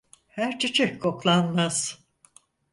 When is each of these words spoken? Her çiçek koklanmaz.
Her 0.27 0.59
çiçek 0.59 1.01
koklanmaz. 1.01 2.03